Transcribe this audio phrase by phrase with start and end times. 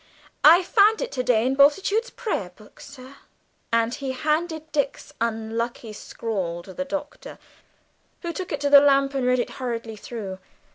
[0.43, 3.17] I found it to day in Bultitude's prayerbook, sir."
[3.71, 7.37] And he handed Dick's unlucky scrawl to the Doctor,
[8.23, 10.39] who took it to the lamp and read it hurriedly through.